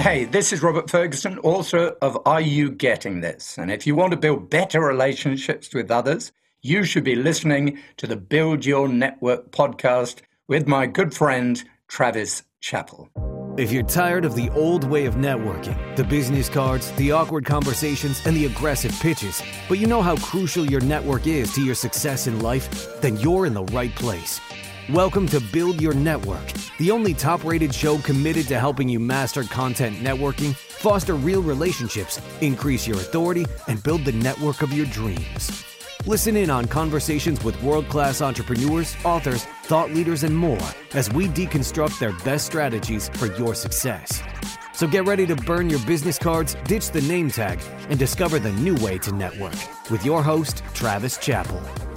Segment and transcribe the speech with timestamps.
[0.00, 3.58] Hey, this is Robert Ferguson, author of Are You Getting This?
[3.58, 8.06] And if you want to build better relationships with others, you should be listening to
[8.06, 13.10] the Build Your Network podcast with my good friend, Travis Chappell.
[13.58, 18.24] If you're tired of the old way of networking, the business cards, the awkward conversations,
[18.24, 22.26] and the aggressive pitches, but you know how crucial your network is to your success
[22.26, 24.40] in life, then you're in the right place.
[24.88, 26.48] Welcome to Build Your Network,
[26.80, 32.18] the only top rated show committed to helping you master content networking, foster real relationships,
[32.40, 35.62] increase your authority, and build the network of your dreams.
[36.06, 40.58] Listen in on conversations with world class entrepreneurs, authors, thought leaders, and more
[40.94, 44.22] as we deconstruct their best strategies for your success.
[44.72, 47.60] So get ready to burn your business cards, ditch the name tag,
[47.90, 49.52] and discover the new way to network
[49.90, 51.89] with your host, Travis Chappell.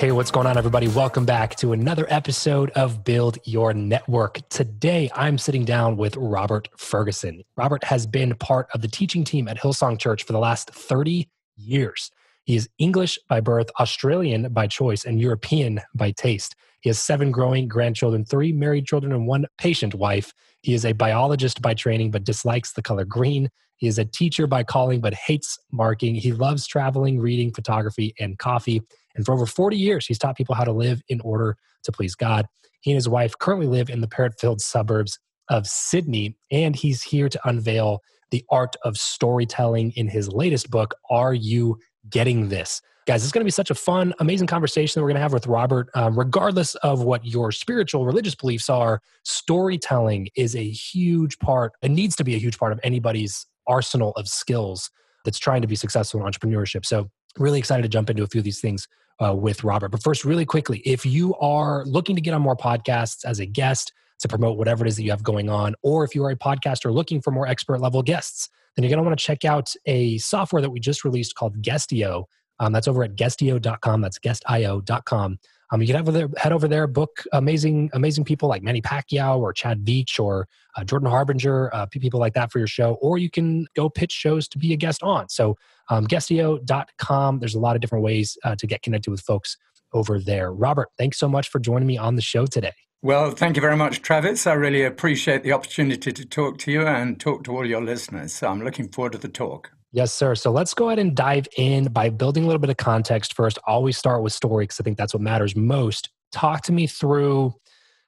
[0.00, 0.88] Hey, what's going on, everybody?
[0.88, 4.40] Welcome back to another episode of Build Your Network.
[4.48, 7.42] Today, I'm sitting down with Robert Ferguson.
[7.54, 11.28] Robert has been part of the teaching team at Hillsong Church for the last 30
[11.54, 12.10] years.
[12.44, 16.56] He is English by birth, Australian by choice, and European by taste.
[16.80, 20.32] He has seven growing grandchildren, three married children, and one patient wife.
[20.62, 23.50] He is a biologist by training, but dislikes the color green.
[23.76, 26.14] He is a teacher by calling, but hates marking.
[26.14, 28.80] He loves traveling, reading, photography, and coffee.
[29.14, 32.14] And for over 40 years, he's taught people how to live in order to please
[32.14, 32.46] God.
[32.80, 37.02] He and his wife currently live in the parrot filled suburbs of Sydney, and he's
[37.02, 38.00] here to unveil
[38.30, 41.78] the art of storytelling in his latest book, Are You
[42.08, 42.80] Getting This?
[43.06, 45.32] Guys, it's going to be such a fun, amazing conversation that we're going to have
[45.32, 45.88] with Robert.
[45.94, 51.90] Um, regardless of what your spiritual, religious beliefs are, storytelling is a huge part, it
[51.90, 54.90] needs to be a huge part of anybody's arsenal of skills
[55.24, 56.86] that's trying to be successful in entrepreneurship.
[56.86, 58.88] So, really excited to jump into a few of these things
[59.24, 59.90] uh, with Robert.
[59.90, 63.46] But first, really quickly, if you are looking to get on more podcasts as a
[63.46, 66.30] guest to promote whatever it is that you have going on, or if you are
[66.30, 69.44] a podcaster looking for more expert level guests, then you're going to want to check
[69.44, 72.24] out a software that we just released called Guestio.
[72.58, 74.00] Um, that's over at guestio.com.
[74.00, 75.38] That's guestio.com.
[75.72, 79.38] Um, you can over there, head over there, book amazing, amazing people like Manny Pacquiao
[79.38, 83.18] or Chad Veach or uh, Jordan Harbinger, uh, people like that for your show, or
[83.18, 85.28] you can go pitch shows to be a guest on.
[85.28, 85.56] So,
[85.90, 87.40] um, guestio.com.
[87.40, 89.56] There's a lot of different ways uh, to get connected with folks
[89.92, 90.52] over there.
[90.52, 92.72] Robert, thanks so much for joining me on the show today.
[93.02, 94.46] Well, thank you very much, Travis.
[94.46, 98.34] I really appreciate the opportunity to talk to you and talk to all your listeners.
[98.34, 99.72] So I'm looking forward to the talk.
[99.92, 100.34] Yes, sir.
[100.34, 103.58] So let's go ahead and dive in by building a little bit of context first.
[103.66, 106.10] Always start with story because I think that's what matters most.
[106.30, 107.54] Talk to me through,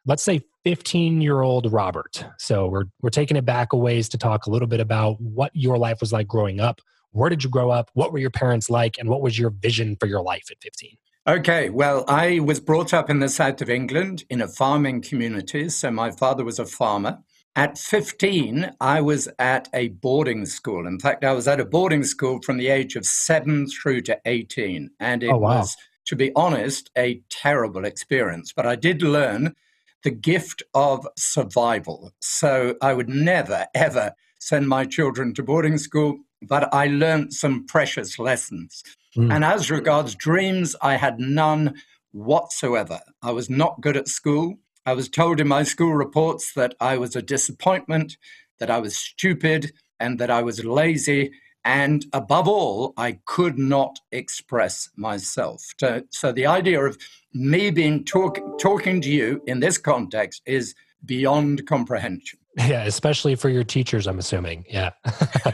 [0.06, 2.24] let's say, 15 year old Robert.
[2.38, 5.50] So we're, we're taking it back a ways to talk a little bit about what
[5.54, 6.80] your life was like growing up.
[7.12, 7.90] Where did you grow up?
[7.94, 8.98] What were your parents like?
[8.98, 10.96] And what was your vision for your life at 15?
[11.28, 15.68] Okay, well, I was brought up in the south of England in a farming community.
[15.68, 17.18] So my father was a farmer.
[17.54, 20.86] At 15, I was at a boarding school.
[20.86, 24.18] In fact, I was at a boarding school from the age of seven through to
[24.24, 24.90] 18.
[24.98, 25.58] And it oh, wow.
[25.58, 25.76] was,
[26.06, 28.52] to be honest, a terrible experience.
[28.52, 29.54] But I did learn
[30.02, 32.12] the gift of survival.
[32.20, 36.18] So I would never, ever send my children to boarding school,
[36.48, 38.82] but I learned some precious lessons.
[39.16, 39.34] Mm.
[39.34, 41.74] And as regards dreams, I had none
[42.12, 43.00] whatsoever.
[43.22, 44.58] I was not good at school.
[44.84, 48.16] I was told in my school reports that I was a disappointment,
[48.58, 51.30] that I was stupid, and that I was lazy.
[51.64, 55.62] And above all, I could not express myself.
[55.78, 56.98] So, so the idea of
[57.32, 60.74] me being talk, talking to you in this context is
[61.04, 62.40] beyond comprehension.
[62.56, 64.66] Yeah, especially for your teachers, I'm assuming.
[64.68, 64.90] Yeah.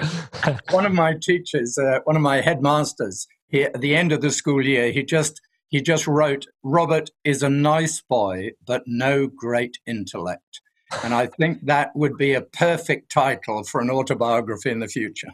[0.71, 4.31] one of my teachers, uh, one of my headmasters, he, at the end of the
[4.31, 9.79] school year, he just he just wrote, Robert is a nice boy, but no great
[9.87, 10.61] intellect.
[11.05, 15.29] And I think that would be a perfect title for an autobiography in the future.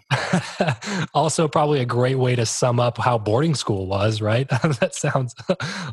[1.14, 4.48] also, probably a great way to sum up how boarding school was, right?
[4.80, 5.32] that sounds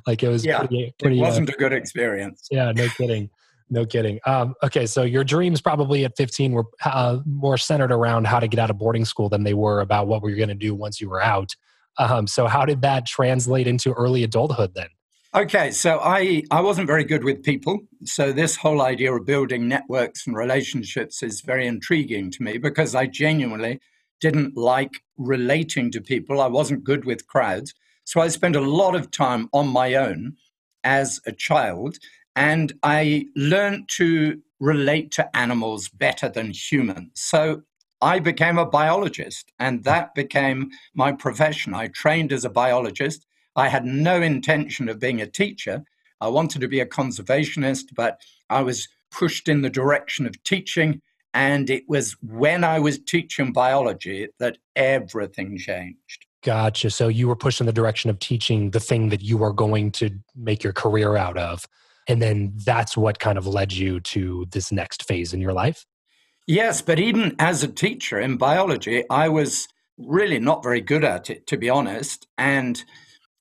[0.08, 2.48] like it was yeah, pretty, pretty It uh, wasn't uh, a good experience.
[2.50, 3.30] Yeah, no kidding.
[3.72, 4.20] No kidding.
[4.26, 8.48] Um, okay, so your dreams probably at 15 were uh, more centered around how to
[8.50, 10.76] get out of boarding school than they were about what we were going to do
[10.76, 11.56] once you were out.
[11.98, 14.90] Um, so how did that translate into early adulthood then?
[15.34, 17.80] Okay, so I, I wasn't very good with people.
[18.04, 22.94] So this whole idea of building networks and relationships is very intriguing to me because
[22.94, 23.80] I genuinely
[24.20, 26.42] didn't like relating to people.
[26.42, 27.74] I wasn't good with crowds.
[28.04, 30.36] So I spent a lot of time on my own
[30.84, 31.98] as a child,
[32.36, 37.12] and I learned to relate to animals better than humans.
[37.16, 37.64] So
[38.02, 41.74] I became a biologist, and that became my profession.
[41.74, 43.26] I trained as a biologist.
[43.56, 45.84] I had no intention of being a teacher.
[46.20, 51.02] I wanted to be a conservationist, but I was pushed in the direction of teaching.
[51.34, 56.26] And it was when I was teaching biology that everything changed.
[56.44, 56.90] Gotcha.
[56.90, 59.92] So you were pushed in the direction of teaching the thing that you are going
[59.94, 61.68] to make your career out of.
[62.08, 65.86] And then that's what kind of led you to this next phase in your life?
[66.48, 69.68] Yes, but even as a teacher in biology, I was
[69.98, 72.28] really not very good at it, to be honest.
[72.38, 72.84] And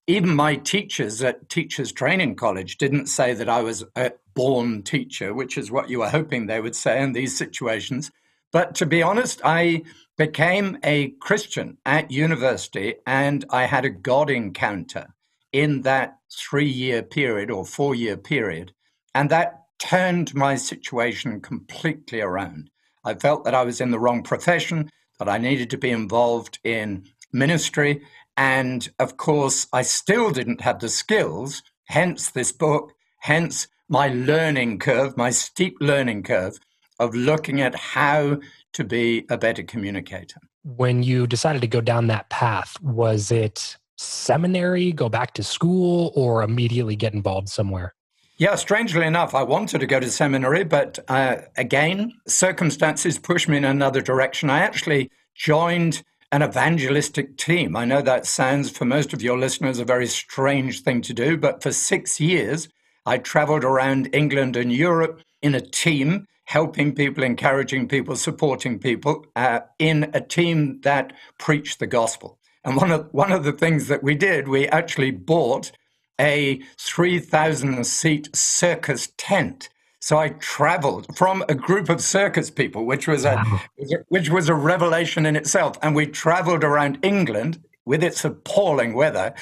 [0.07, 5.33] even my teachers at Teachers Training College didn't say that I was a born teacher,
[5.33, 8.11] which is what you were hoping they would say in these situations.
[8.53, 9.83] But to be honest, I
[10.19, 15.15] became a Christian at university and I had a God encounter
[15.53, 18.73] in that three year period or four year period.
[19.15, 22.71] And that turned my situation completely around.
[23.05, 26.59] I felt that I was in the wrong profession, that I needed to be involved
[26.63, 28.03] in ministry.
[28.37, 34.79] And of course, I still didn't have the skills, hence this book, hence my learning
[34.79, 36.59] curve, my steep learning curve
[36.99, 38.39] of looking at how
[38.75, 40.41] to be a better communicator.
[40.63, 46.13] When you decided to go down that path, was it seminary, go back to school,
[46.15, 47.95] or immediately get involved somewhere?
[48.39, 53.59] Yeah, strangely enough, I wanted to go to seminary, but uh, again, circumstances pushed me
[53.59, 54.49] in another direction.
[54.49, 56.03] I actually joined
[56.33, 57.77] an evangelistic team.
[57.77, 61.37] I know that sounds, for most of your listeners, a very strange thing to do,
[61.37, 62.69] but for six years,
[63.05, 69.27] I traveled around England and Europe in a team, helping people, encouraging people, supporting people
[69.37, 72.39] uh, in a team that preached the gospel.
[72.65, 75.73] And one of, one of the things that we did, we actually bought
[76.21, 79.71] a 3,000 seat circus tent.
[80.01, 83.61] So I traveled from a group of circus people, which was a wow.
[84.09, 85.77] which was a revelation in itself.
[85.83, 89.35] And we traveled around England with its appalling weather,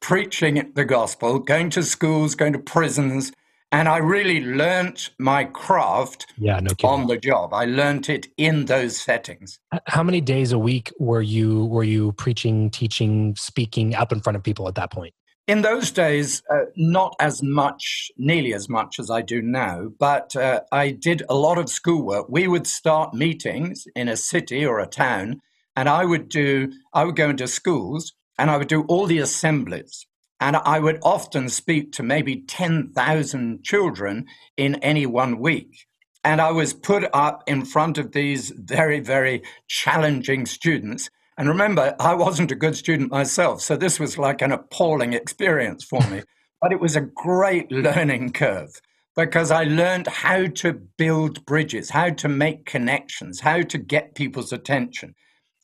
[0.00, 3.32] preaching the gospel, going to schools, going to prisons,
[3.74, 7.52] and I really learnt my craft yeah, no on the job.
[7.52, 9.58] I learnt it in those settings.
[9.86, 14.36] How many days a week were you were you preaching, teaching, speaking up in front
[14.36, 15.12] of people at that point?
[15.48, 20.36] In those days, uh, not as much, nearly as much as I do now, but
[20.36, 22.26] uh, I did a lot of schoolwork.
[22.28, 25.40] We would start meetings in a city or a town,
[25.74, 29.18] and I would do, I would go into schools and I would do all the
[29.18, 30.06] assemblies.
[30.44, 35.86] And I would often speak to maybe 10,000 children in any one week.
[36.22, 41.94] And I was put up in front of these very, very challenging students and remember,
[41.98, 46.22] I wasn't a good student myself, so this was like an appalling experience for me.
[46.60, 48.70] but it was a great learning curve
[49.16, 54.52] because I learned how to build bridges, how to make connections, how to get people's
[54.52, 55.14] attention,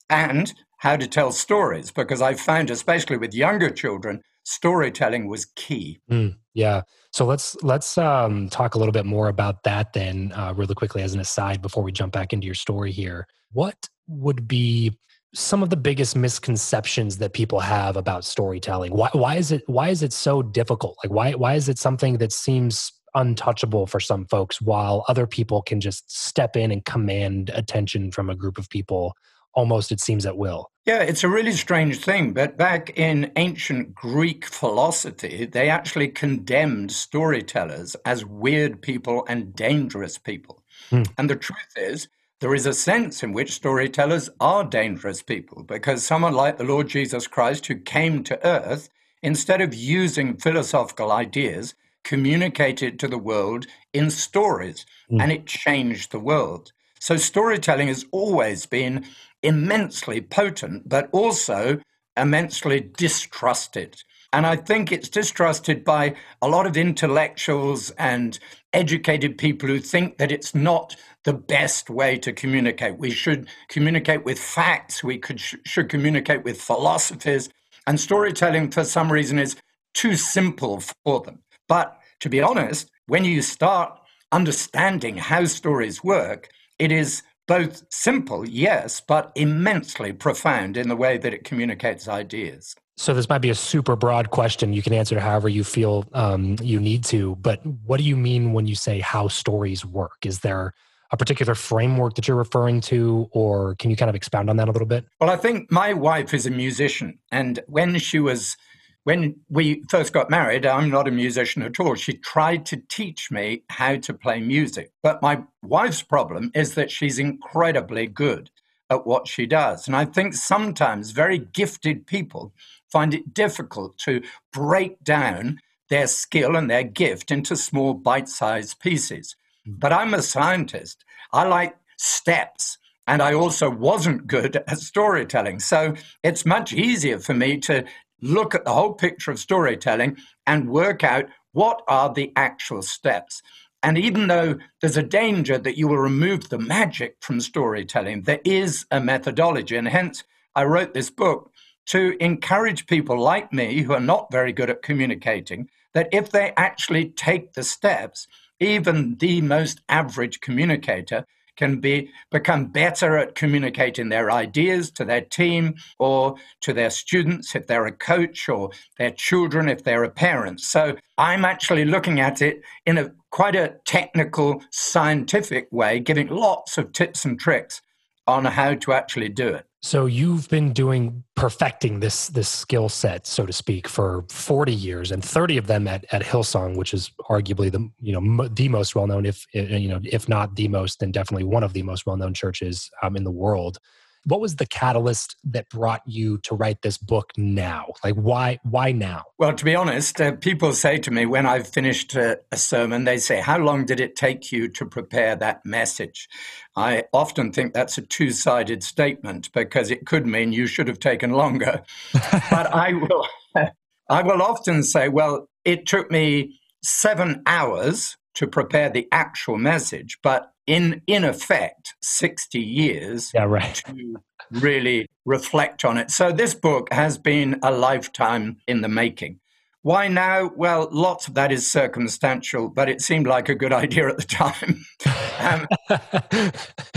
[0.08, 1.90] and how to tell stories.
[1.90, 6.00] Because I found, especially with younger children, storytelling was key.
[6.10, 6.82] Mm, yeah.
[7.12, 11.02] So let's let's um, talk a little bit more about that then, uh, really quickly
[11.02, 13.26] as an aside before we jump back into your story here.
[13.52, 14.98] What would be
[15.32, 18.92] some of the biggest misconceptions that people have about storytelling?
[18.92, 20.98] Why, why is it why is it so difficult?
[21.04, 25.62] Like why why is it something that seems untouchable for some folks while other people
[25.62, 29.14] can just step in and command attention from a group of people
[29.54, 30.70] almost it seems at will.
[30.90, 32.32] Yeah, it's a really strange thing.
[32.32, 40.18] But back in ancient Greek philosophy, they actually condemned storytellers as weird people and dangerous
[40.18, 40.64] people.
[40.88, 41.04] Hmm.
[41.16, 42.08] And the truth is,
[42.40, 46.88] there is a sense in which storytellers are dangerous people because someone like the Lord
[46.88, 48.88] Jesus Christ, who came to earth,
[49.22, 55.22] instead of using philosophical ideas, communicated to the world in stories, mm.
[55.22, 56.72] and it changed the world.
[56.98, 59.06] So storytelling has always been
[59.42, 61.80] immensely potent, but also
[62.16, 64.02] immensely distrusted.
[64.32, 68.38] And I think it's distrusted by a lot of intellectuals and
[68.72, 70.94] educated people who think that it's not
[71.24, 72.98] the best way to communicate.
[72.98, 77.48] We should communicate with facts, we could, should communicate with philosophies.
[77.86, 79.56] And storytelling, for some reason, is
[79.94, 81.40] too simple for them.
[81.68, 83.98] But to be honest, when you start
[84.30, 91.18] understanding how stories work, it is both simple, yes, but immensely profound in the way
[91.18, 92.76] that it communicates ideas.
[92.96, 94.72] So this might be a super broad question.
[94.72, 97.34] You can answer however you feel um, you need to.
[97.40, 100.24] But what do you mean when you say how stories work?
[100.24, 100.74] Is there
[101.10, 104.68] a particular framework that you're referring to, or can you kind of expound on that
[104.68, 105.04] a little bit?
[105.20, 108.56] Well, I think my wife is a musician, and when she was
[109.04, 111.94] when we first got married, I'm not a musician at all.
[111.94, 114.92] She tried to teach me how to play music.
[115.02, 118.50] But my wife's problem is that she's incredibly good
[118.90, 119.86] at what she does.
[119.86, 122.52] And I think sometimes very gifted people
[122.90, 128.80] find it difficult to break down their skill and their gift into small bite sized
[128.80, 129.36] pieces.
[129.64, 129.74] Hmm.
[129.78, 131.04] But I'm a scientist.
[131.32, 132.78] I like steps.
[133.10, 135.58] And I also wasn't good at storytelling.
[135.58, 137.84] So it's much easier for me to
[138.22, 143.42] look at the whole picture of storytelling and work out what are the actual steps.
[143.82, 148.38] And even though there's a danger that you will remove the magic from storytelling, there
[148.44, 149.74] is a methodology.
[149.74, 150.22] And hence,
[150.54, 151.50] I wrote this book
[151.86, 156.52] to encourage people like me who are not very good at communicating that if they
[156.56, 158.28] actually take the steps,
[158.60, 161.26] even the most average communicator
[161.60, 167.54] can be become better at communicating their ideas to their team or to their students
[167.54, 170.58] if they're a coach or their children if they're a parent.
[170.58, 176.78] So I'm actually looking at it in a quite a technical scientific way, giving lots
[176.78, 177.82] of tips and tricks
[178.26, 179.66] on how to actually do it.
[179.82, 185.10] So you've been doing perfecting this this skill set, so to speak, for 40 years,
[185.10, 188.94] and 30 of them at, at Hillsong, which is arguably the you know the most
[188.94, 192.04] well known, if you know if not the most, then definitely one of the most
[192.04, 193.78] well known churches um, in the world
[194.24, 197.86] what was the catalyst that brought you to write this book now?
[198.04, 199.24] Like why why now?
[199.38, 203.04] Well to be honest uh, people say to me when i've finished a, a sermon
[203.04, 206.28] they say how long did it take you to prepare that message?
[206.76, 211.30] I often think that's a two-sided statement because it could mean you should have taken
[211.30, 211.82] longer.
[212.50, 213.26] But i will
[214.08, 220.18] i will often say well it took me 7 hours to prepare the actual message,
[220.22, 223.82] but in in effect, 60 years yeah, right.
[223.86, 224.16] to
[224.50, 226.10] really reflect on it.
[226.10, 229.40] So this book has been a lifetime in the making.
[229.82, 230.50] Why now?
[230.54, 234.24] Well, lots of that is circumstantial, but it seemed like a good idea at the
[234.24, 234.84] time.
[235.40, 235.66] um,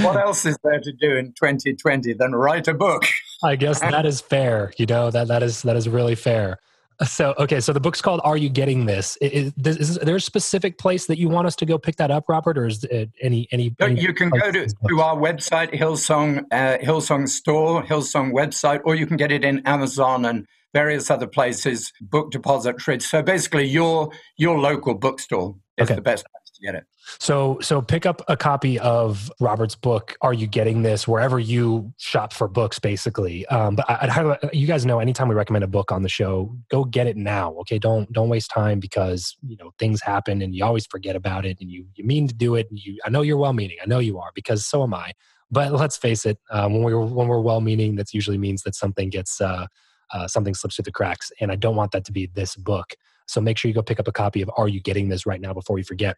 [0.05, 3.05] what else is there to do in 2020 than write a book?
[3.43, 4.73] I guess that is fair.
[4.77, 6.59] You know that that is that is really fair.
[7.05, 10.21] So okay, so the book's called "Are You Getting This?" Is, is, is, there a
[10.21, 13.11] specific place that you want us to go pick that up, Robert, or is it
[13.21, 13.75] any any?
[13.79, 18.95] any you can go to, to our website, Hillsong uh, Hillsong Store, Hillsong website, or
[18.95, 23.09] you can get it in Amazon and various other places, book depositories.
[23.09, 25.95] So basically, your your local bookstore is okay.
[25.95, 26.25] the best
[26.63, 26.85] get it.
[27.19, 30.15] So, so pick up a copy of Robert's book.
[30.21, 33.45] Are you getting this wherever you shop for books, basically?
[33.47, 36.55] Um, but I'd highlight, you guys know anytime we recommend a book on the show,
[36.69, 37.53] go get it now.
[37.61, 41.45] Okay, don't don't waste time because you know things happen and you always forget about
[41.45, 42.67] it and you you mean to do it.
[42.69, 43.77] And you, I know you're well meaning.
[43.81, 45.11] I know you are because so am I.
[45.51, 48.73] But let's face it, um, when we're when we're well meaning, that usually means that
[48.73, 49.67] something gets uh,
[50.11, 52.95] uh, something slips through the cracks, and I don't want that to be this book.
[53.27, 55.39] So make sure you go pick up a copy of Are You Getting This right
[55.39, 56.17] now before you forget.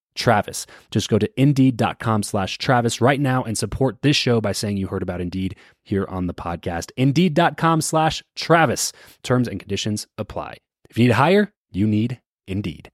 [0.21, 0.67] Travis.
[0.91, 4.87] Just go to indeed.com slash Travis right now and support this show by saying you
[4.87, 6.91] heard about Indeed here on the podcast.
[6.95, 8.93] Indeed.com slash Travis.
[9.23, 10.57] Terms and conditions apply.
[10.89, 12.91] If you need to hire, you need Indeed.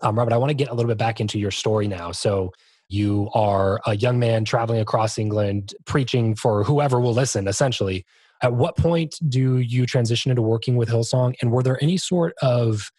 [0.00, 2.12] Um, Robert, I want to get a little bit back into your story now.
[2.12, 2.52] So,
[2.90, 8.04] you are a young man traveling across England, preaching for whoever will listen, essentially.
[8.42, 11.34] At what point do you transition into working with Hillsong?
[11.40, 12.90] And were there any sort of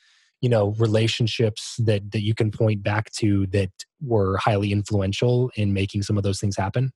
[0.42, 3.72] you know relationships that that you can point back to that
[4.02, 6.92] were highly influential in making some of those things happen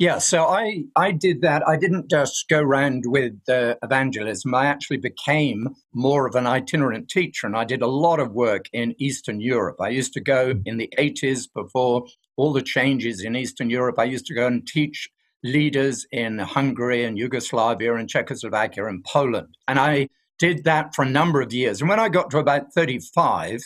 [0.00, 1.66] yeah, so I, I did that.
[1.66, 4.54] I didn't just go around with uh, evangelism.
[4.54, 8.66] I actually became more of an itinerant teacher, and I did a lot of work
[8.72, 9.80] in Eastern Europe.
[9.80, 13.98] I used to go in the 80s before all the changes in Eastern Europe.
[13.98, 15.10] I used to go and teach
[15.42, 19.48] leaders in Hungary and Yugoslavia and Czechoslovakia and Poland.
[19.66, 21.80] And I did that for a number of years.
[21.80, 23.60] And when I got to about 35,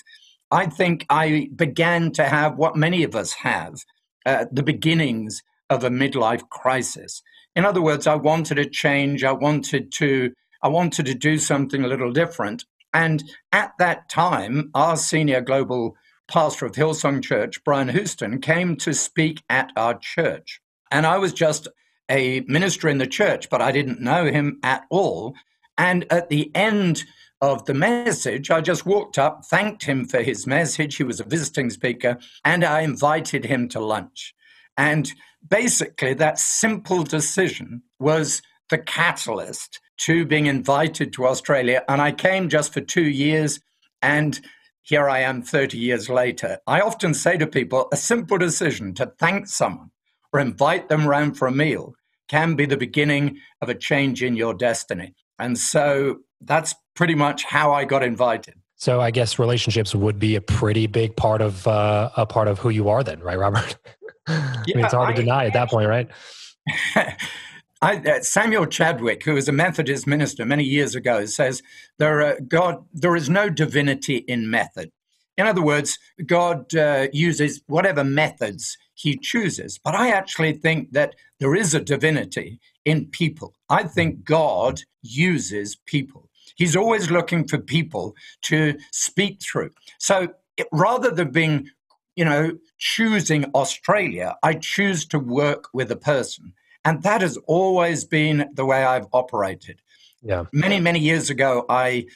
[0.51, 3.75] I think I began to have what many of us have
[4.27, 7.23] uh, the beginnings of a midlife crisis.
[7.57, 9.25] In other words, I wanted a change.
[9.25, 10.33] I wanted to.
[10.63, 12.65] I wanted to do something a little different.
[12.95, 15.97] And at that time, our senior global
[16.29, 20.61] pastor of Hillsong Church, Brian Houston, came to speak at our church.
[20.91, 21.67] And I was just
[22.09, 25.35] a minister in the church, but I didn't know him at all.
[25.79, 27.05] And at the end
[27.41, 30.97] of the message, I just walked up, thanked him for his message.
[30.97, 34.35] He was a visiting speaker, and I invited him to lunch.
[34.77, 35.11] And
[35.47, 41.85] basically, that simple decision was the catalyst to being invited to Australia.
[41.89, 43.61] And I came just for two years,
[44.01, 44.41] and
[44.83, 46.59] here I am 30 years later.
[46.67, 49.91] I often say to people a simple decision to thank someone
[50.33, 51.95] or invite them round for a meal
[52.29, 55.15] can be the beginning of a change in your destiny.
[55.39, 58.55] And so that's pretty much how I got invited.
[58.77, 62.59] So I guess relationships would be a pretty big part of uh, a part of
[62.59, 63.77] who you are, then, right, Robert?
[64.27, 66.09] I mean, it's hard I, to deny at that point, right?
[67.83, 71.63] I, uh, Samuel Chadwick, who was a Methodist minister many years ago, says
[71.99, 74.91] there are, God there is no divinity in method.
[75.37, 79.79] In other words, God uh, uses whatever methods He chooses.
[79.83, 83.55] But I actually think that there is a divinity in people.
[83.69, 86.29] I think God uses people.
[86.57, 89.71] He's always looking for people to speak through.
[89.99, 91.71] So it, rather than being
[92.17, 96.53] you know, choosing Australia, I choose to work with a person.
[96.85, 99.81] And that has always been the way I've operated.
[100.23, 100.45] Yeah.
[100.53, 102.07] Many, many years ago, I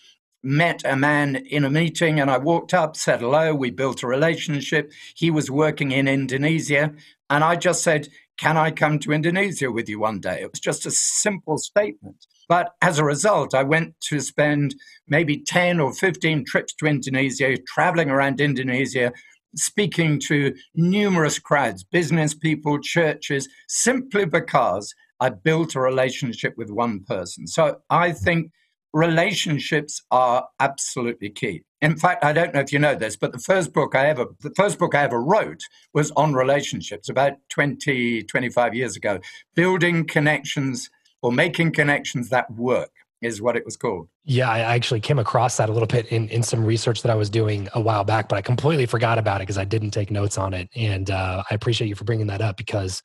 [0.42, 4.06] met a man in a meeting and I walked up, said hello, we built a
[4.06, 4.92] relationship.
[5.14, 6.92] He was working in Indonesia.
[7.30, 10.42] And I just said, Can I come to Indonesia with you one day?
[10.42, 12.26] It was just a simple statement.
[12.48, 14.74] But as a result, I went to spend
[15.08, 19.12] maybe 10 or 15 trips to Indonesia, traveling around Indonesia,
[19.56, 27.04] speaking to numerous crowds, business people, churches, simply because I built a relationship with one
[27.04, 27.46] person.
[27.46, 28.52] So I think
[28.96, 31.62] relationships are absolutely key.
[31.82, 34.24] In fact, I don't know if you know this, but the first book I ever
[34.40, 35.60] the first book I ever wrote
[35.92, 39.20] was on relationships about 20 25 years ago,
[39.54, 40.88] building connections
[41.20, 44.08] or making connections that work is what it was called.
[44.24, 47.16] Yeah, I actually came across that a little bit in, in some research that I
[47.16, 50.10] was doing a while back, but I completely forgot about it because I didn't take
[50.10, 50.70] notes on it.
[50.74, 53.02] And uh, I appreciate you for bringing that up because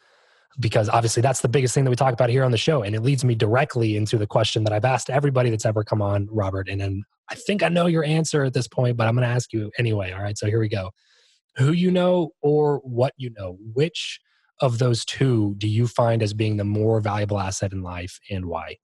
[0.59, 2.95] because obviously that's the biggest thing that we talk about here on the show, and
[2.95, 6.27] it leads me directly into the question that I've asked everybody that's ever come on,
[6.31, 6.67] Robert.
[6.69, 9.53] And I think I know your answer at this point, but I'm going to ask
[9.53, 10.11] you anyway.
[10.11, 10.91] All right, so here we go.
[11.57, 13.57] Who you know or what you know?
[13.73, 14.19] Which
[14.59, 18.45] of those two do you find as being the more valuable asset in life, and
[18.45, 18.77] why?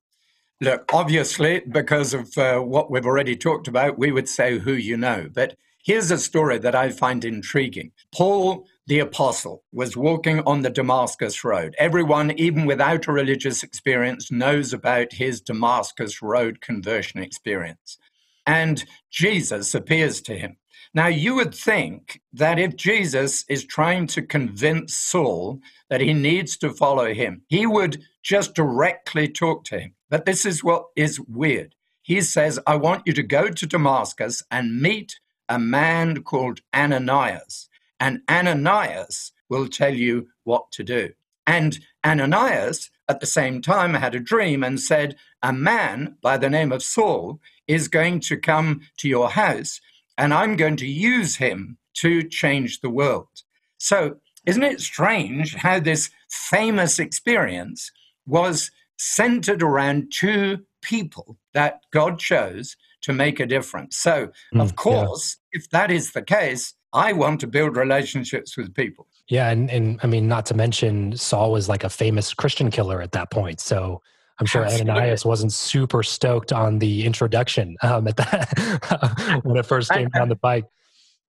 [0.60, 4.98] Look, obviously, because of uh, what we've already talked about, we would say who you
[4.98, 5.30] know.
[5.32, 7.92] But here's a story that I find intriguing.
[8.12, 11.76] Paul the apostle was walking on the Damascus Road.
[11.78, 17.98] Everyone, even without a religious experience, knows about his Damascus Road conversion experience.
[18.46, 20.56] And Jesus appears to him.
[20.94, 26.56] Now, you would think that if Jesus is trying to convince Saul that he needs
[26.58, 29.96] to follow him, he would just directly talk to him.
[30.10, 31.76] But this is what is weird.
[32.04, 35.20] He says, I want you to go to Damascus and meet
[35.50, 37.67] a man called Ananias.
[38.00, 41.14] And Ananias will tell you what to do.
[41.46, 46.50] And Ananias, at the same time, had a dream and said, A man by the
[46.50, 49.80] name of Saul is going to come to your house,
[50.18, 53.44] and I'm going to use him to change the world.
[53.78, 57.92] So, isn't it strange how this famous experience
[58.26, 63.98] was centered around two people that God chose to make a difference.
[63.98, 65.60] So, mm, of course, yeah.
[65.60, 69.08] if that is the case, I want to build relationships with people.
[69.28, 73.02] Yeah, and, and I mean, not to mention, Saul was like a famous Christian killer
[73.02, 73.60] at that point.
[73.60, 74.02] So
[74.40, 74.92] I'm sure Absolutely.
[74.92, 80.30] Ananias wasn't super stoked on the introduction um, at that when it first came down
[80.30, 80.66] the pike.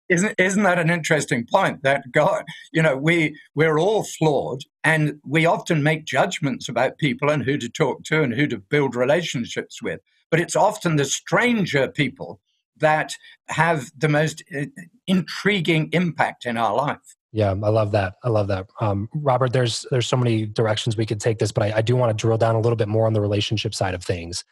[0.08, 1.82] Isn't isn't that an interesting point?
[1.82, 7.28] That God, you know, we we're all flawed, and we often make judgments about people
[7.28, 10.00] and who to talk to and who to build relationships with.
[10.30, 12.40] But it's often the stranger people
[12.80, 13.14] that
[13.48, 14.66] have the most uh,
[15.06, 17.16] intriguing impact in our life.
[17.32, 18.14] Yeah, I love that.
[18.24, 19.52] I love that, um, Robert.
[19.52, 22.20] There's there's so many directions we could take this, but I, I do want to
[22.20, 24.44] drill down a little bit more on the relationship side of things,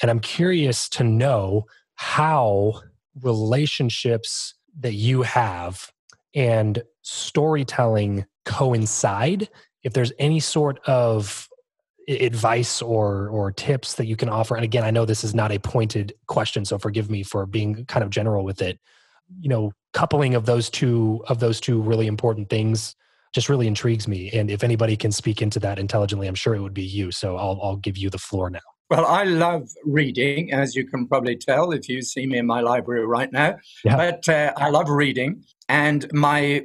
[0.00, 2.80] and I'm curious to know how
[3.20, 5.90] relationships that you have
[6.34, 9.48] and storytelling coincide.
[9.82, 11.48] If there's any sort of
[12.08, 14.54] advice or or tips that you can offer?
[14.54, 17.84] And again i know this is not a pointed question so forgive me for being
[17.86, 18.78] kind of general with it.
[19.40, 22.96] You know coupling of those two of those two really important things
[23.32, 26.60] just really intrigues me and if anybody can speak into that intelligently i'm sure it
[26.60, 28.60] would be you so i'll, I'll give you the floor now.
[28.90, 32.60] Well i love reading as you can probably tell if you see me in my
[32.60, 33.56] library right now.
[33.84, 33.96] Yeah.
[33.96, 36.64] but uh, i love reading and my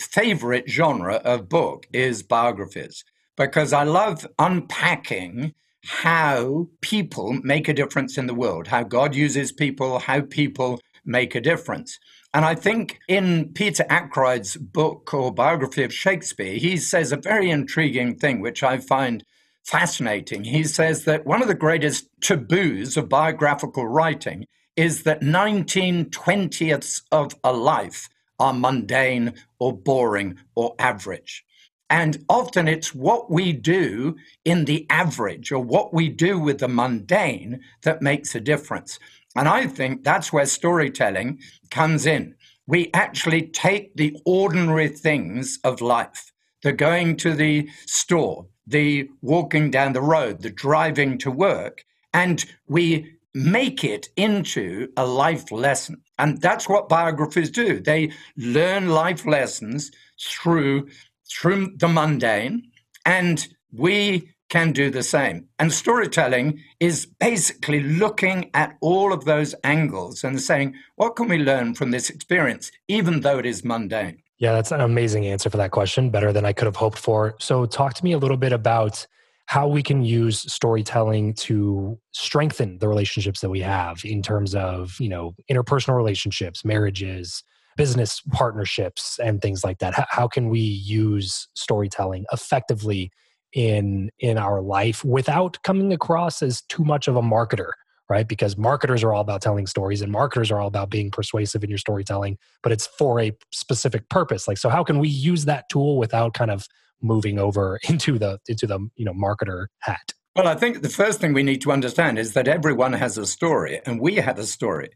[0.00, 3.04] favorite genre of book is biographies
[3.38, 9.52] because I love unpacking how people make a difference in the world, how God uses
[9.52, 11.98] people, how people make a difference.
[12.34, 17.48] And I think in Peter Ackroyd's book or biography of Shakespeare, he says a very
[17.48, 19.24] intriguing thing, which I find
[19.64, 20.44] fascinating.
[20.44, 24.46] He says that one of the greatest taboos of biographical writing
[24.76, 31.44] is that 19 twentieths of a life are mundane or boring or average.
[31.90, 36.68] And often it's what we do in the average or what we do with the
[36.68, 38.98] mundane that makes a difference.
[39.34, 42.34] And I think that's where storytelling comes in.
[42.66, 49.70] We actually take the ordinary things of life, the going to the store, the walking
[49.70, 56.02] down the road, the driving to work, and we make it into a life lesson.
[56.18, 57.80] And that's what biographies do.
[57.80, 60.88] They learn life lessons through
[61.30, 62.70] through the mundane,
[63.04, 65.46] and we can do the same.
[65.58, 71.38] And storytelling is basically looking at all of those angles and saying, what can we
[71.38, 74.22] learn from this experience, even though it is mundane?
[74.38, 77.34] Yeah, that's an amazing answer for that question, better than I could have hoped for.
[77.40, 79.04] So, talk to me a little bit about
[79.46, 84.94] how we can use storytelling to strengthen the relationships that we have in terms of,
[85.00, 87.42] you know, interpersonal relationships, marriages,
[87.78, 89.94] business partnerships and things like that.
[89.94, 93.10] How, how can we use storytelling effectively
[93.54, 97.70] in in our life without coming across as too much of a marketer
[98.10, 98.26] right?
[98.26, 101.70] Because marketers are all about telling stories and marketers are all about being persuasive in
[101.70, 104.48] your storytelling but it's for a specific purpose.
[104.48, 106.66] Like so how can we use that tool without kind of
[107.00, 110.12] moving over into the into the you know marketer hat?
[110.34, 113.24] Well i think the first thing we need to understand is that everyone has a
[113.24, 114.90] story and we have a story.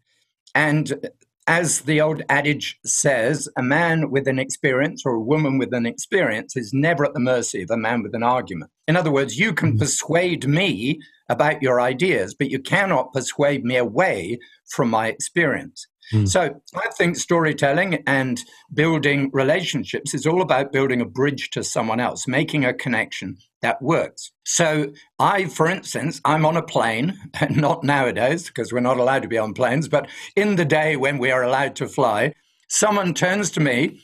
[0.54, 1.10] And
[1.46, 5.86] as the old adage says, a man with an experience or a woman with an
[5.86, 8.70] experience is never at the mercy of a man with an argument.
[8.86, 9.78] In other words, you can mm-hmm.
[9.78, 15.86] persuade me about your ideas, but you cannot persuade me away from my experience.
[16.12, 16.28] Mm.
[16.28, 18.40] So I think storytelling and
[18.74, 23.80] building relationships is all about building a bridge to someone else, making a connection that
[23.80, 24.32] works.
[24.44, 27.18] So I, for instance, I'm on a plane,
[27.50, 31.18] not nowadays because we're not allowed to be on planes, but in the day when
[31.18, 32.34] we are allowed to fly,
[32.68, 34.00] someone turns to me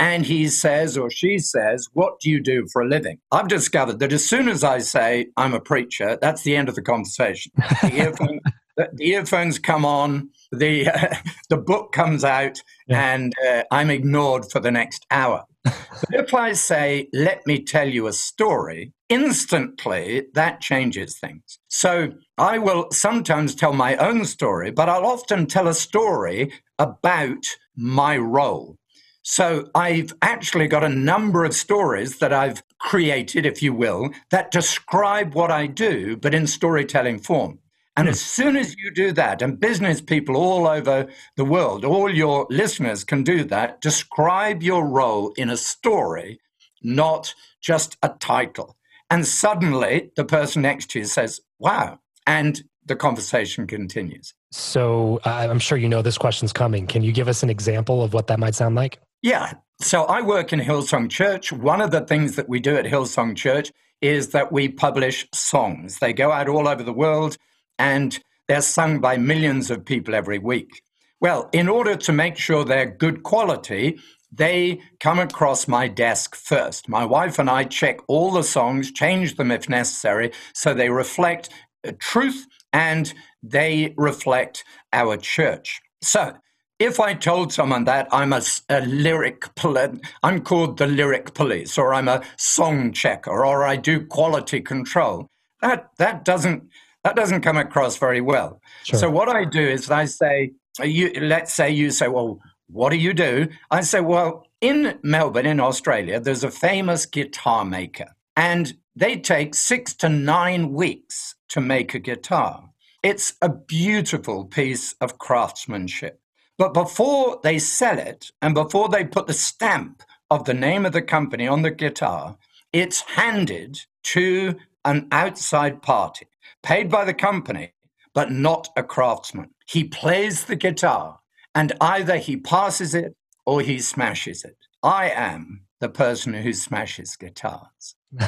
[0.00, 3.18] and he says or she says, What do you do for a living?
[3.32, 6.74] I've discovered that as soon as I say I'm a preacher, that's the end of
[6.74, 7.52] the conversation.
[7.82, 8.40] The earphone,
[8.78, 11.14] the, earphones come on, the uh,
[11.50, 13.14] the book comes out, yeah.
[13.14, 15.44] and uh, I'm ignored for the next hour.
[15.64, 15.74] but
[16.12, 21.58] if I say, "Let me tell you a story," instantly that changes things.
[21.68, 27.44] So I will sometimes tell my own story, but I'll often tell a story about
[27.76, 28.76] my role.
[29.22, 34.50] So I've actually got a number of stories that I've created, if you will, that
[34.50, 37.58] describe what I do, but in storytelling form.
[37.98, 42.08] And as soon as you do that, and business people all over the world, all
[42.08, 46.38] your listeners can do that, describe your role in a story,
[46.80, 48.76] not just a title.
[49.10, 51.98] And suddenly the person next to you says, wow.
[52.24, 54.32] And the conversation continues.
[54.52, 56.86] So uh, I'm sure you know this question's coming.
[56.86, 59.00] Can you give us an example of what that might sound like?
[59.22, 59.54] Yeah.
[59.80, 61.52] So I work in Hillsong Church.
[61.52, 65.98] One of the things that we do at Hillsong Church is that we publish songs.
[65.98, 67.36] They go out all over the world
[67.78, 70.82] and they're sung by millions of people every week.
[71.20, 73.98] Well, in order to make sure they're good quality,
[74.32, 76.88] they come across my desk first.
[76.88, 81.48] My wife and I check all the songs, change them if necessary, so they reflect
[81.86, 83.12] uh, truth and
[83.42, 85.80] they reflect our church.
[86.02, 86.34] So,
[86.78, 91.76] if I told someone that I'm a, a lyric, poli- I'm called the lyric police,
[91.76, 95.26] or I'm a song checker, or I do quality control,
[95.60, 96.68] that that doesn't
[97.08, 98.60] that doesn't come across very well.
[98.84, 98.98] Sure.
[98.98, 102.96] So what I do is I say, you, let's say you say, well, what do
[102.96, 103.48] you do?
[103.70, 109.54] I say, well, in Melbourne, in Australia, there's a famous guitar maker, and they take
[109.54, 112.68] six to nine weeks to make a guitar.
[113.02, 116.20] It's a beautiful piece of craftsmanship.
[116.58, 120.92] But before they sell it and before they put the stamp of the name of
[120.92, 122.36] the company on the guitar,
[122.70, 126.26] it's handed to an outside party
[126.62, 127.72] paid by the company,
[128.14, 129.50] but not a craftsman.
[129.66, 131.18] He plays the guitar,
[131.54, 133.14] and either he passes it
[133.46, 134.56] or he smashes it.
[134.82, 137.94] I am the person who smashes guitars.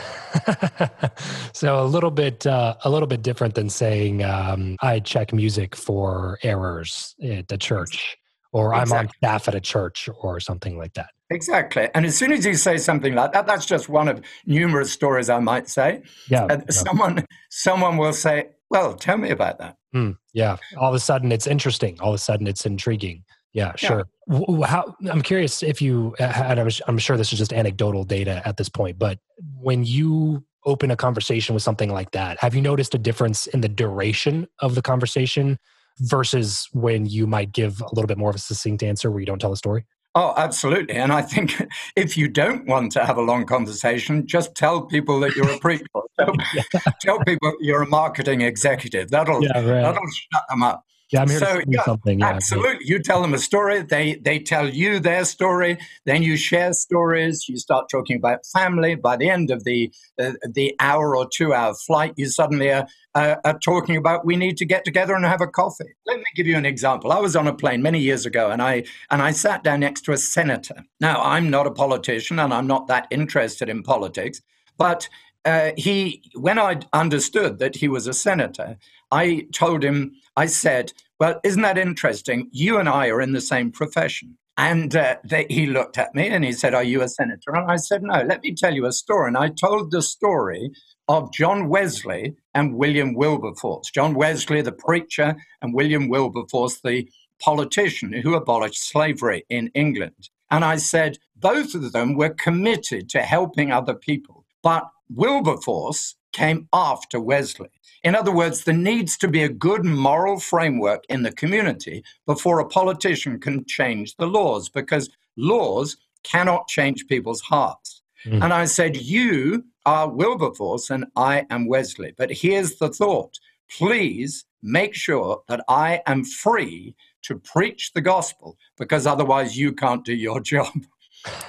[1.52, 5.74] so a little bit, uh, a little bit different than saying um, I check music
[5.74, 8.16] for errors at the church,
[8.52, 8.96] or exactly.
[8.96, 11.10] I'm on staff at a church, or something like that.
[11.30, 11.88] Exactly.
[11.94, 15.30] And as soon as you say something like that, that's just one of numerous stories
[15.30, 16.02] I might say.
[16.28, 16.44] Yeah.
[16.44, 16.70] Uh, yeah.
[16.70, 19.76] Someone someone will say, Well, tell me about that.
[19.94, 20.56] Mm, yeah.
[20.76, 21.98] All of a sudden it's interesting.
[22.00, 23.24] All of a sudden it's intriguing.
[23.52, 24.06] Yeah, sure.
[24.28, 24.66] Yeah.
[24.66, 28.68] How, I'm curious if you, and I'm sure this is just anecdotal data at this
[28.68, 29.18] point, but
[29.60, 33.60] when you open a conversation with something like that, have you noticed a difference in
[33.60, 35.58] the duration of the conversation
[35.98, 39.26] versus when you might give a little bit more of a succinct answer where you
[39.26, 39.84] don't tell a story?
[40.14, 40.96] Oh, absolutely.
[40.96, 41.54] And I think
[41.96, 45.58] if you don't want to have a long conversation, just tell people that you're a
[45.60, 45.84] preacher.
[46.18, 46.62] tell, yeah.
[47.00, 49.10] tell people you're a marketing executive.
[49.10, 49.82] That'll yeah, right.
[49.82, 50.84] that'll shut them up.
[51.12, 52.20] Yeah, I'm here so, to yeah, something.
[52.20, 52.86] Yeah, absolutely.
[52.86, 53.82] You tell them a story.
[53.82, 55.76] They they tell you their story.
[56.06, 57.48] Then you share stories.
[57.48, 58.94] You start talking about family.
[58.94, 62.86] By the end of the uh, the hour or two hour flight, you suddenly are,
[63.16, 65.92] uh, are talking about we need to get together and have a coffee.
[66.06, 67.10] Let me give you an example.
[67.10, 70.02] I was on a plane many years ago, and I and I sat down next
[70.02, 70.84] to a senator.
[71.00, 74.42] Now I'm not a politician, and I'm not that interested in politics,
[74.78, 75.08] but
[75.44, 78.76] uh, he, when I understood that he was a senator,
[79.10, 82.48] I told him, I said, Well, isn't that interesting?
[82.52, 84.36] You and I are in the same profession.
[84.56, 87.54] And uh, they, he looked at me and he said, Are you a senator?
[87.54, 89.28] And I said, No, let me tell you a story.
[89.28, 90.70] And I told the story
[91.08, 93.90] of John Wesley and William Wilberforce.
[93.90, 97.08] John Wesley, the preacher, and William Wilberforce, the
[97.40, 100.28] politician who abolished slavery in England.
[100.50, 104.44] And I said, both of them were committed to helping other people.
[104.62, 107.68] But Wilberforce came after Wesley.
[108.02, 112.60] In other words, there needs to be a good moral framework in the community before
[112.60, 118.02] a politician can change the laws because laws cannot change people's hearts.
[118.24, 118.44] Mm.
[118.44, 122.14] And I said, You are Wilberforce and I am Wesley.
[122.16, 123.38] But here's the thought
[123.78, 130.04] please make sure that I am free to preach the gospel because otherwise you can't
[130.04, 130.72] do your job.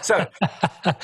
[0.02, 0.26] So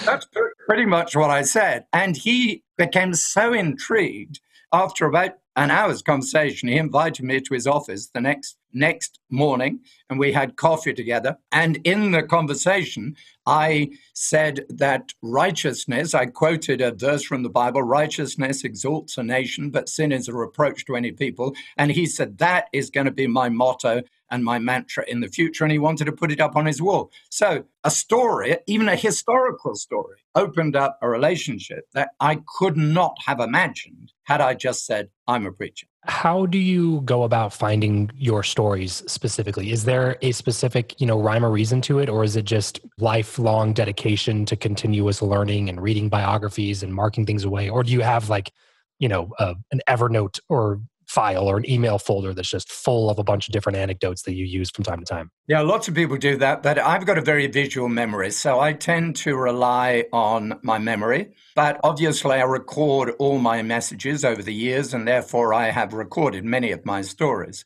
[0.06, 0.28] that's
[0.68, 1.86] pretty much what I said.
[1.94, 4.40] And he became so intrigued
[4.74, 6.70] after about an hour's conversation.
[6.70, 11.38] He invited me to his office the next next morning and we had coffee together.
[11.52, 17.82] And in the conversation, I said that righteousness, I quoted a verse from the Bible
[17.82, 21.56] righteousness exalts a nation, but sin is a reproach to any people.
[21.78, 25.28] And he said, That is going to be my motto and my mantra in the
[25.28, 25.63] future.
[25.63, 27.12] And he wanted to put it up on his wall.
[27.30, 33.18] So a story, even a historical story, opened up a relationship that I could not
[33.26, 35.88] have imagined had I just said, I'm a preacher.
[36.04, 39.72] How do you go about finding your stories specifically?
[39.72, 42.80] Is there a specific, you know, rhyme or reason to it, or is it just
[42.98, 47.70] lifelong dedication to continuous learning and reading biographies and marking things away?
[47.70, 48.54] Or do you have like,
[49.00, 53.17] you know, uh, an Evernote or file or an email folder that's just full of
[53.17, 55.32] a bunch of different anecdotes that you use from time to time.
[55.48, 58.32] Yeah, lots of people do that, but I've got a very visual memory.
[58.32, 61.30] So I tend to rely on my memory.
[61.56, 66.43] But obviously, I record all my messages over the years, and therefore I have recorded
[66.43, 67.65] many of my stories.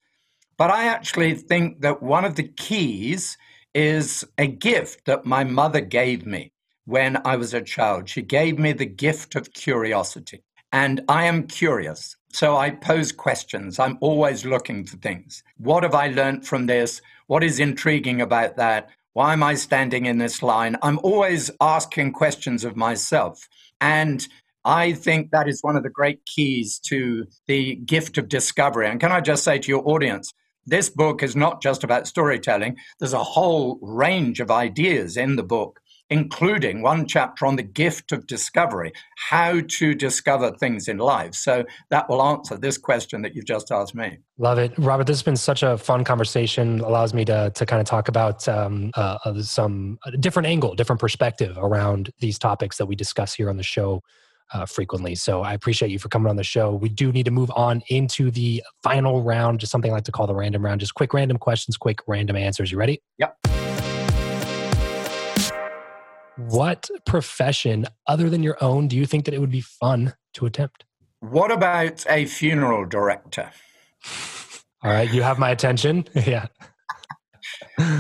[0.58, 3.38] But I actually think that one of the keys
[3.74, 6.52] is a gift that my mother gave me
[6.86, 8.10] when I was a child.
[8.10, 10.44] She gave me the gift of curiosity.
[10.72, 12.16] And I am curious.
[12.34, 13.78] So I pose questions.
[13.78, 15.44] I'm always looking for things.
[15.58, 17.02] What have I learned from this?
[17.28, 18.90] What is intriguing about that?
[19.14, 20.78] Why am I standing in this line?
[20.82, 23.50] I'm always asking questions of myself.
[23.82, 24.26] And
[24.64, 28.88] I think that is one of the great keys to the gift of discovery.
[28.88, 30.32] And can I just say to your audience,
[30.66, 32.78] this book is not just about storytelling.
[33.00, 38.12] There's a whole range of ideas in the book including one chapter on the gift
[38.12, 41.34] of discovery, how to discover things in life.
[41.34, 44.18] So that will answer this question that you've just asked me.
[44.38, 44.74] Love it.
[44.78, 46.82] Robert, this has been such a fun conversation.
[46.82, 51.00] Allows me to, to kind of talk about um, uh, uh some different angle, different
[51.00, 54.02] perspective around these topics that we discuss here on the show.
[54.54, 55.16] Uh, frequently.
[55.16, 56.76] So I appreciate you for coming on the show.
[56.76, 60.12] We do need to move on into the final round, just something I like to
[60.12, 60.82] call the random round.
[60.82, 62.70] Just quick random questions, quick random answers.
[62.70, 63.02] You ready?
[63.18, 63.38] Yep.
[66.50, 70.46] What profession other than your own do you think that it would be fun to
[70.46, 70.86] attempt?
[71.20, 73.52] What about a funeral director?
[74.84, 76.06] All right, you have my attention.
[76.16, 76.48] yeah.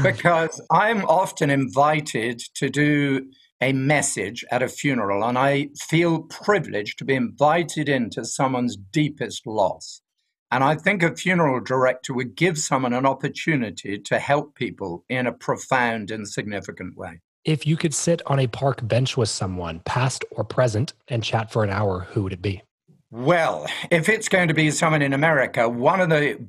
[0.01, 3.29] because I'm often invited to do
[3.61, 9.45] a message at a funeral, and I feel privileged to be invited into someone's deepest
[9.45, 10.01] loss.
[10.49, 15.27] And I think a funeral director would give someone an opportunity to help people in
[15.27, 17.21] a profound and significant way.
[17.43, 21.51] If you could sit on a park bench with someone, past or present, and chat
[21.51, 22.61] for an hour, who would it be?
[23.09, 26.39] Well, if it's going to be someone in America, one of the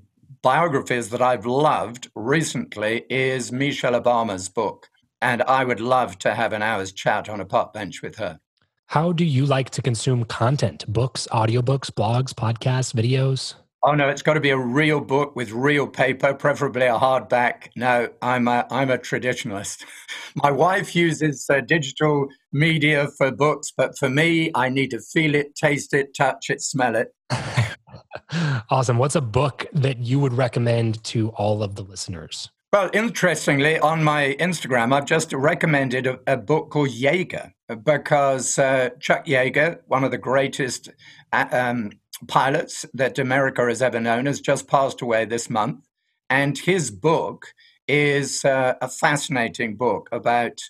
[0.42, 4.90] biographies that I've loved recently is Michelle Obama's book.
[5.22, 8.38] And I would love to have an hour's chat on a park bench with her.
[8.86, 10.84] How do you like to consume content?
[10.86, 13.54] Books, audiobooks, blogs, podcasts, videos?
[13.84, 17.68] Oh no, it's got to be a real book with real paper, preferably a hardback.
[17.74, 19.84] No, I'm a I'm a traditionalist.
[20.36, 25.34] My wife uses uh, digital media for books, but for me, I need to feel
[25.34, 27.08] it, taste it, touch it, smell it.
[28.70, 28.98] awesome.
[28.98, 32.50] What's a book that you would recommend to all of the listeners?
[32.72, 37.50] Well, interestingly, on my Instagram, I've just recommended a, a book called Yeager
[37.82, 40.88] because uh, Chuck Yeager, one of the greatest
[41.32, 41.90] uh, um,
[42.28, 45.86] pilots that America has ever known, has just passed away this month.
[46.30, 47.54] And his book
[47.88, 50.60] is uh, a fascinating book about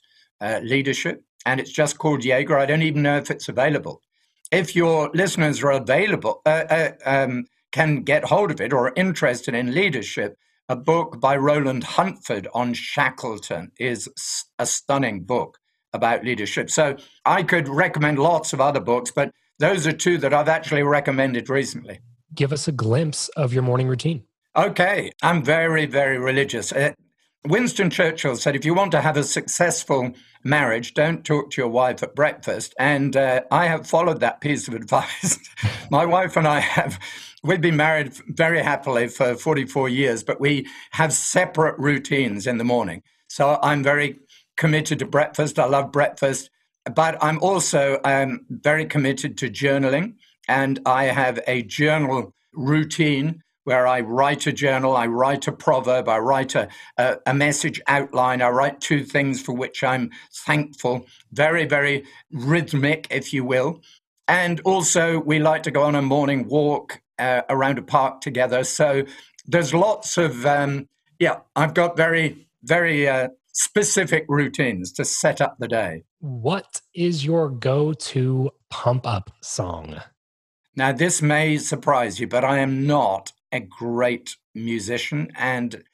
[0.40, 1.24] uh, leadership.
[1.44, 2.58] And it's just called Yeager.
[2.58, 4.00] I don't even know if it's available.
[4.50, 8.92] If your listeners are available, uh, uh um, can get hold of it or are
[8.96, 10.36] interested in leadership,
[10.68, 14.08] a book by Roland Huntford on Shackleton is
[14.58, 15.58] a stunning book
[15.92, 16.70] about leadership.
[16.70, 20.82] So I could recommend lots of other books, but those are two that I've actually
[20.82, 22.00] recommended recently.
[22.34, 24.24] Give us a glimpse of your morning routine.
[24.56, 26.72] Okay, I'm very, very religious.
[26.72, 26.92] Uh,
[27.46, 30.12] Winston Churchill said, if you want to have a successful
[30.44, 32.74] marriage, don't talk to your wife at breakfast.
[32.78, 35.38] And uh, I have followed that piece of advice.
[35.90, 37.00] My wife and I have,
[37.42, 42.64] we've been married very happily for 44 years, but we have separate routines in the
[42.64, 43.03] morning.
[43.28, 44.20] So I'm very
[44.57, 45.59] committed to breakfast.
[45.59, 46.50] I love breakfast.
[46.85, 50.14] But I'm also um, very committed to journaling,
[50.49, 56.09] and I have a journal routine where I write a journal, I write a proverb,
[56.09, 61.07] I write a, a, a, message outline, I write two things for which I'm thankful.
[61.33, 63.80] Very, very rhythmic, if you will.
[64.26, 68.64] And also, we like to go on a morning walk uh, around a park together.
[68.64, 69.05] So
[69.47, 75.57] there's lots of um, Yeah, I've got very, very uh, specific routines to set up
[75.59, 76.05] the day.
[76.20, 80.00] What is your go to pump up song?
[80.74, 85.84] Now, this may surprise you, but I am not a great musician, and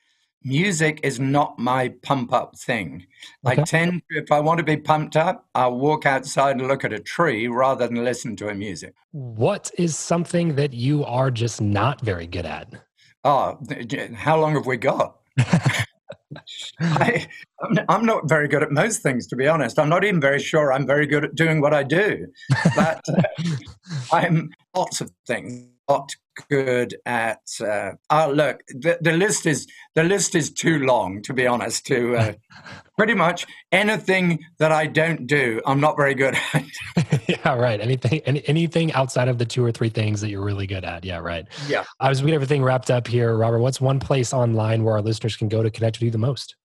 [0.45, 3.05] music is not my pump up thing.
[3.45, 3.61] Okay.
[3.61, 6.93] I tend, if I want to be pumped up, I'll walk outside and look at
[6.93, 8.95] a tree rather than listen to a music.
[9.11, 12.73] What is something that you are just not very good at?
[13.25, 13.59] Oh,
[14.15, 15.19] how long have we got?
[16.81, 17.27] I,
[17.89, 19.79] I'm not very good at most things, to be honest.
[19.79, 22.27] I'm not even very sure I'm very good at doing what I do.
[22.77, 23.23] But uh,
[24.13, 25.69] I'm lots of things.
[25.89, 26.11] Not
[26.49, 27.41] good at.
[27.61, 31.87] Uh, oh, look, the, the list is the list is too long, to be honest.
[31.87, 32.33] To uh,
[32.99, 36.65] pretty much anything that I don't do, I'm not very good at.
[37.29, 37.81] yeah, right.
[37.81, 41.05] Anything, any, anything outside of the two or three things that you're really good at.
[41.05, 41.47] Yeah, right.
[41.69, 41.85] Yeah.
[42.01, 43.61] I was we get everything wrapped up here, Robert.
[43.61, 46.57] What's one place online where our listeners can go to connect with you the most?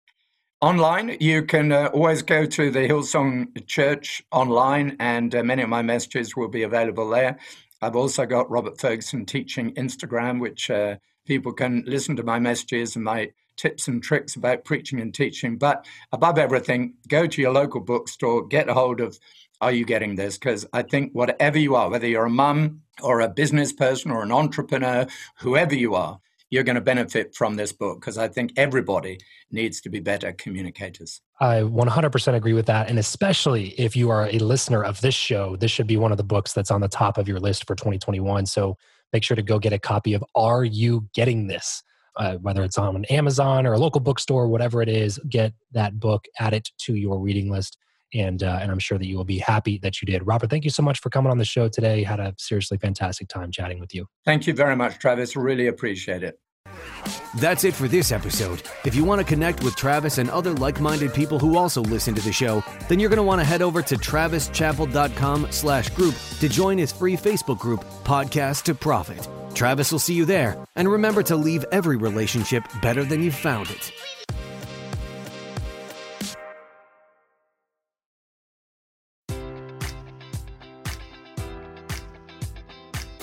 [0.62, 5.68] Online, you can uh, always go to the Hillsong Church online, and uh, many of
[5.68, 7.37] my messages will be available there.
[7.83, 12.95] I've also got Robert Fergusson Teaching Instagram, which uh, people can listen to my messages
[12.95, 15.59] and my tips and tricks about preaching and teaching.
[15.59, 19.18] But above everything, go to your local bookstore, get a hold of
[19.61, 20.39] Are You Getting This?
[20.39, 24.22] Because I think whatever you are, whether you're a mum or a business person or
[24.22, 25.05] an entrepreneur,
[25.39, 26.20] whoever you are,
[26.53, 29.18] you're going to benefit from this book because I think everybody
[29.50, 31.22] needs to be better communicators.
[31.40, 32.90] I 100% agree with that.
[32.90, 36.18] And especially if you are a listener of this show, this should be one of
[36.18, 38.44] the books that's on the top of your list for 2021.
[38.44, 38.76] So
[39.14, 41.82] make sure to go get a copy of Are You Getting This?
[42.16, 46.26] Uh, whether it's on Amazon or a local bookstore, whatever it is, get that book,
[46.38, 47.78] add it to your reading list.
[48.15, 50.27] And, uh, and I'm sure that you will be happy that you did.
[50.27, 52.03] Robert, thank you so much for coming on the show today.
[52.03, 54.07] Had a seriously fantastic time chatting with you.
[54.25, 55.37] Thank you very much, Travis.
[55.37, 56.39] Really appreciate it.
[57.37, 58.63] That's it for this episode.
[58.85, 62.23] If you want to connect with Travis and other like-minded people who also listen to
[62.23, 66.49] the show, then you're going to want to head over to travischappell.com slash group to
[66.49, 69.27] join his free Facebook group, Podcast to Profit.
[69.55, 70.63] Travis will see you there.
[70.77, 73.93] And remember to leave every relationship better than you found it.